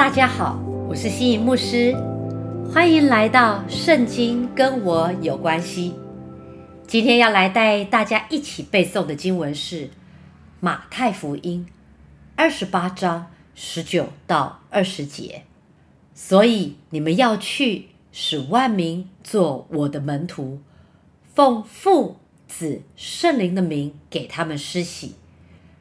[0.00, 1.94] 大家好，我是心仪牧师，
[2.72, 5.90] 欢迎来到《圣经跟我有关系》。
[6.86, 9.84] 今天要来带大家一起背诵的经文是
[10.58, 11.66] 《马太福音》
[12.34, 15.42] 二十八章十九到二十节。
[16.14, 20.60] 所以你们要去，使万民做我的门徒，
[21.34, 22.16] 奉父、
[22.48, 25.16] 子、圣灵的名给他们施洗。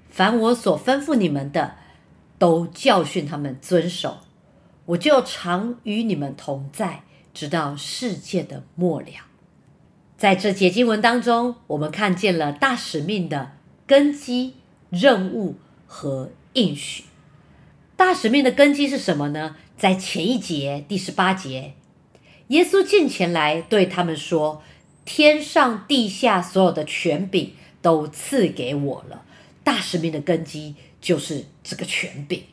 [0.10, 1.76] 凡我所吩咐你们的，
[2.40, 4.20] 都教训他们遵守。
[4.86, 9.08] 我就常与你们同在，直到世界的末了。
[10.18, 13.52] 在这节经文当中，我们看见了大使命的
[13.86, 14.56] 根基、
[14.90, 17.04] 任务和应许。
[17.96, 19.56] 大使命的根基是什么呢？
[19.78, 21.74] 在前一节第十八节，
[22.48, 24.62] 耶稣近前来对他们说
[25.06, 29.24] ：“天上地下所有的权柄都赐给我了。”
[29.64, 32.44] 大使命的根基就是这个权柄。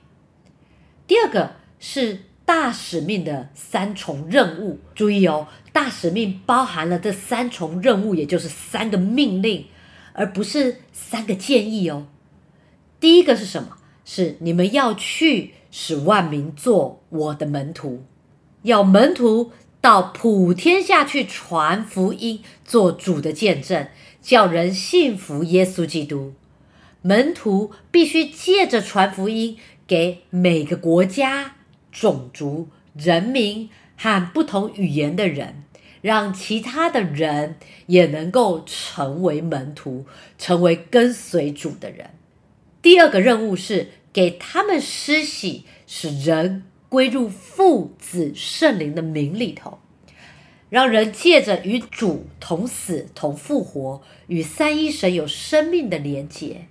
[1.06, 4.80] 第二个是大使命的三重任务。
[4.94, 5.48] 注意哦。
[5.72, 9.66] 大使命包含了这三重任务，也就是三个命令，
[10.14, 12.06] 而不是三个建议哦。
[12.98, 13.76] 第一个是什么？
[14.02, 18.04] 是你们要去使万民做我的门徒，
[18.62, 19.52] 要门徒
[19.82, 23.86] 到普天下去传福音，做主的见证，
[24.22, 26.32] 叫人信服耶稣基督。
[27.02, 31.56] 门徒必须借着传福音给每个国家、
[31.92, 35.62] 种族、人民和不同语言的人。
[36.02, 40.06] 让其他的人也能够成为门徒，
[40.38, 42.10] 成为跟随主的人。
[42.80, 49.80] 第二个任务是给他们施洗，使人归入父、子、圣灵的名里头，
[50.68, 56.66] 让人借着与主同死、同复活，与三一神有生命的连结。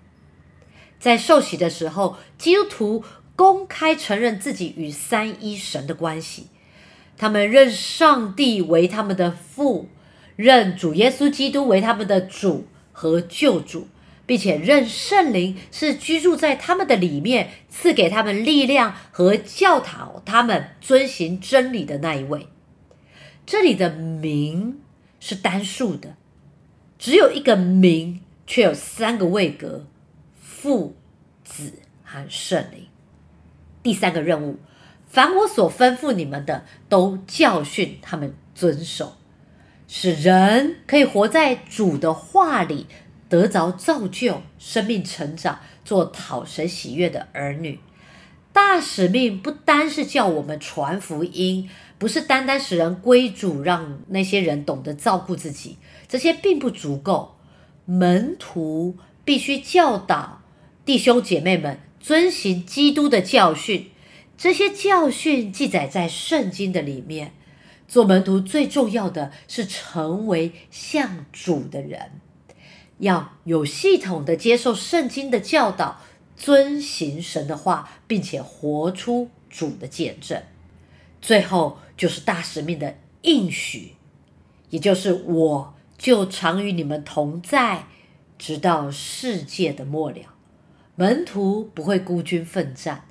[1.05, 3.03] 在受洗的时候，基督徒
[3.35, 6.47] 公开承认自己与三一神的关系。
[7.15, 9.87] 他们认上帝为他们的父，
[10.35, 13.87] 认主耶稣基督为他们的主和救主，
[14.25, 22.47] 并且认圣灵是居住在他们的里面，赐给他们力量和教导他们遵行真理的那一位。
[23.45, 24.79] 这里的名
[25.19, 26.15] 是单数的，
[26.97, 29.85] 只有一个名，却有三个位格：
[30.65, 30.95] 父、
[31.43, 32.87] 子和圣灵。
[33.83, 34.57] 第三个任务。
[35.05, 39.13] 凡我所吩咐你们的，都教训他们遵守，
[39.87, 42.87] 使人可以活在主的话里，
[43.29, 47.79] 得着造就，生命成长，做讨神喜悦的儿女。
[48.51, 55.77] 大使命不单是叫我们传福音，不是单单使人归主，让那些人懂得照顾自己，
[56.07, 57.35] 这些并不足够。
[57.85, 60.41] 门徒必须教导
[60.85, 63.89] 弟兄姐妹们遵行基督的教训。
[64.37, 67.33] 这些教训记载在圣经的里面。
[67.87, 72.19] 做门徒最重要的是成为像主的人，
[72.97, 76.01] 要有系统的接受圣经的教导，
[76.35, 80.41] 遵行神的话，并且活出主的见证。
[81.21, 83.93] 最后就是大使命的应许，
[84.71, 87.85] 也就是我就常与你们同在，
[88.39, 90.34] 直到世界的末了。
[90.97, 93.03] 门徒不会孤军奋战。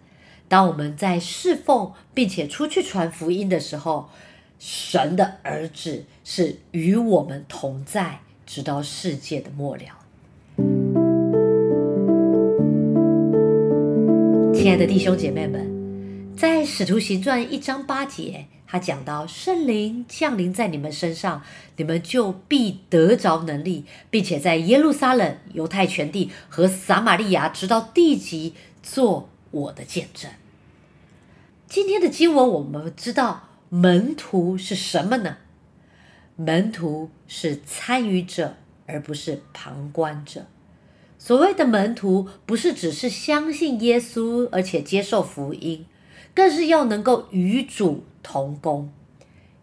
[0.49, 4.09] 当我们在侍奉并且出去传福音的时候，
[4.59, 9.83] 神的儿子是与我们同在，直到世界的末了。
[14.55, 21.45] 亲爱的弟兄姐妹们，在使徒行传一章八节，他讲到圣灵降临在你们身上，
[21.77, 29.29] 你们就必得着能力，并且在耶路撒冷、犹太全地和撒玛利亚，直到地极做。
[29.53, 30.29] 我的见证。
[31.69, 35.37] 今天的经文，我们知道门徒是什么呢？
[36.35, 40.47] 门徒是参与者，而不是旁观者。
[41.17, 45.87] 所谓的门徒，不是只是相信耶稣，而且接受福音，
[46.35, 48.91] 更是要能够与主同工。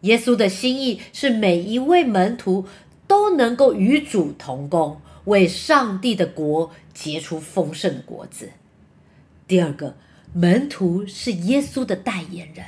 [0.01, 2.65] 耶稣的心意是每一位门徒
[3.07, 8.51] 都能够与主同工，为上帝的国结出丰盛的果子。
[9.47, 9.97] 第二个，
[10.33, 12.67] 门徒是耶稣的代言人，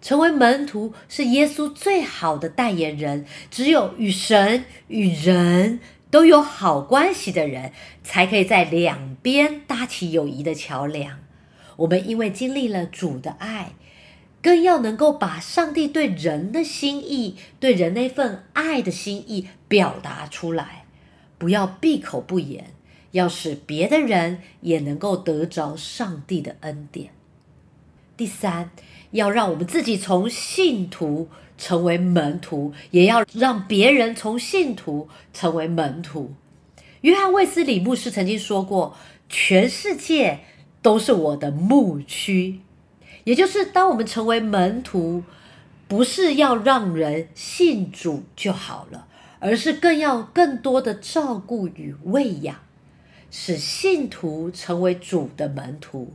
[0.00, 3.26] 成为门徒是耶稣最好的代言人。
[3.50, 7.72] 只有与神与人都有好关系的人，
[8.02, 11.20] 才可以在两边搭起友谊的桥梁。
[11.76, 13.72] 我们因为经历了主的爱，
[14.42, 20.84] 更要能够把上帝对人的心意、对人那份爱的心意表达出来，
[21.38, 22.74] 不要闭口不言。
[23.12, 27.10] 要使别的人也能够得着上帝的恩典。
[28.16, 28.70] 第三，
[29.10, 31.28] 要让我们自己从信徒
[31.58, 36.32] 成为门徒，也要让别人从信徒成为门徒。
[37.02, 38.96] 约翰卫斯理牧师曾经说过
[39.28, 40.40] ：“全世界
[40.80, 42.60] 都是我的牧区。”
[43.24, 45.22] 也就是，当我们成为门徒，
[45.86, 49.06] 不是要让人信主就好了，
[49.38, 52.56] 而是更要更多的照顾与喂养，
[53.30, 56.12] 使信徒成为主的门徒，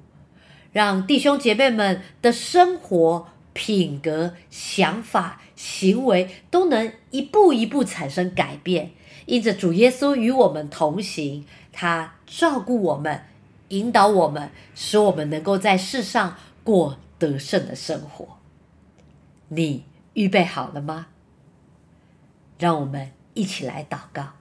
[0.74, 8.92] 让弟兄姐妹们的生活、品格、想法、行为都能一步一步产生改变。
[9.26, 13.22] 因着主耶稣与我们同行，他照顾我们，
[13.70, 16.36] 引导我们，使我们能够在世上。
[16.68, 18.40] 过得胜的生活，
[19.48, 19.86] 你
[20.16, 21.08] 预备好了吗？
[22.60, 24.34] 让我们一起来祷告。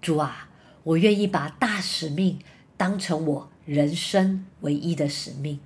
[0.00, 0.48] 主啊，
[0.84, 2.38] 我愿意把大使命
[2.78, 5.60] 当成我人生唯一的使命。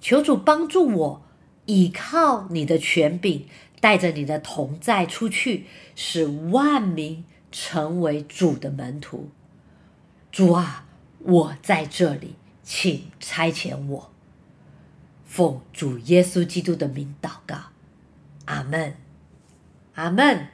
[0.00, 1.22] 求主帮助我，
[1.66, 3.44] 依靠你的权柄，
[3.80, 9.30] 带着你的同在出去，使万民成为主的门徒。
[10.32, 10.88] 主啊，
[11.20, 12.34] 我在这里，
[12.64, 14.08] 请差遣我。
[15.32, 17.56] 奉主耶稣基督的名祷告，
[18.44, 18.94] 阿门，
[19.94, 20.48] 阿门。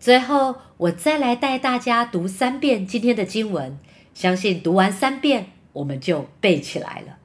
[0.00, 3.78] 最后，我再来带大家读三遍今天的经文，
[4.12, 7.18] 相信读完三遍，我们就背起来了。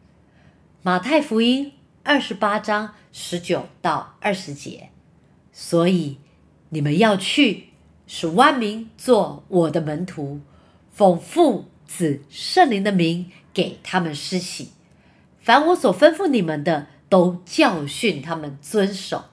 [0.84, 1.74] 马太福音
[2.04, 4.92] 二十八章十九到二十节，
[5.52, 6.20] 所以
[6.70, 7.70] 你们要去，
[8.06, 10.40] 使万民做我的门徒，
[10.92, 14.75] 奉父、子、圣灵的名给他们施洗。
[15.46, 19.26] 凡我所吩咐你们的，都教训他们遵守，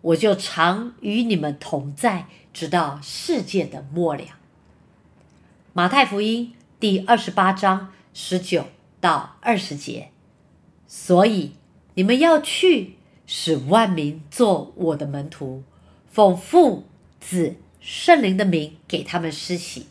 [0.00, 4.24] 我就常与你们同在，直到世界的末了。
[5.72, 8.64] 马太福音第二十八章十九
[9.00, 10.08] 到二十节。
[10.88, 11.52] 所以
[11.94, 15.62] 你们要去，使万民做我的门徒，
[16.10, 16.82] 奉父、
[17.20, 19.86] 子、圣灵的名给他们施洗。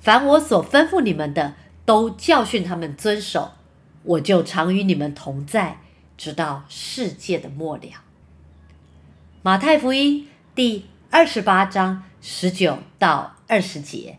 [0.00, 1.54] 凡我所吩咐你们的，
[1.84, 3.54] 都教训他们遵守。
[4.02, 5.78] 我就常与你们同在，
[6.16, 8.02] 直到世界的末了。
[9.42, 14.18] 马太福音第二十八章十九到二十节。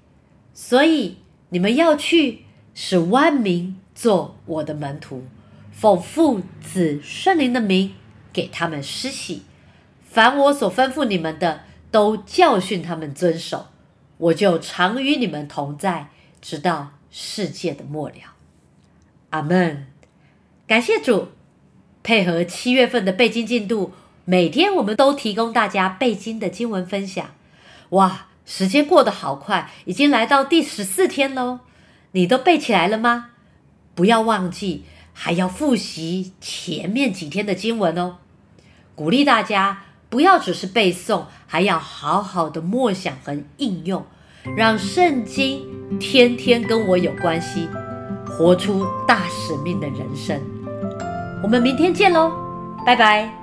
[0.53, 1.17] 所以
[1.49, 5.23] 你们要去，使万民做我的门徒，
[5.71, 7.93] 奉父、子、圣灵的名
[8.31, 9.43] 给他们施洗。
[10.03, 13.67] 凡我所吩咐你们的，都教训他们遵守。
[14.17, 16.09] 我就常与你们同在，
[16.41, 18.15] 直到世界的末了。
[19.31, 19.87] 阿门，
[20.67, 21.29] 感谢主，
[22.03, 23.93] 配合七月份的背经进度，
[24.25, 27.31] 每天我们都提供大家背经的经文分享。
[27.91, 31.59] 哇，时间过得好快，已经来到第十四天喽！
[32.11, 33.29] 你都背起来了吗？
[33.95, 34.83] 不要忘记，
[35.13, 38.17] 还要复习前面几天的经文哦。
[38.95, 44.05] 鼓励大家不要只是背诵，还要好好的默想和应用，
[44.57, 47.69] 让圣经天天跟我有关系。
[48.31, 50.39] 活出大使命的人生，
[51.43, 52.31] 我们明天见喽，
[52.85, 53.40] 拜拜。